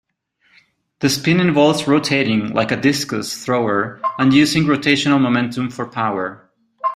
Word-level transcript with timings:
The 1.01 1.09
spin 1.09 1.39
involves 1.39 1.87
rotating 1.87 2.53
like 2.55 2.71
a 2.71 2.75
discus 2.75 3.45
thrower 3.45 4.01
and 4.17 4.33
using 4.33 4.63
rotational 4.63 5.21
momentum 5.21 5.69
for 5.69 5.85
power. 5.85 6.49